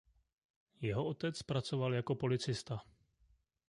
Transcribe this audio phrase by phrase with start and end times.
[0.81, 2.81] Jeho otec pracoval jako policista.